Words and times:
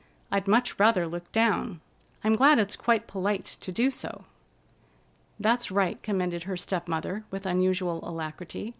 "I'd 0.31 0.47
much 0.47 0.79
rather 0.79 1.05
look 1.07 1.31
down. 1.31 1.79
I'm 2.23 2.35
glad 2.35 2.57
it's 2.57 2.75
quite 2.75 3.05
polite 3.05 3.45
to 3.61 3.71
do 3.71 3.91
so." 3.91 4.23
"That's 5.39 5.69
right," 5.69 6.01
commended 6.01 6.41
her 6.45 6.57
step 6.57 6.87
mother, 6.87 7.23
with 7.29 7.45
unusual 7.45 7.99
alacrity. 8.01 8.69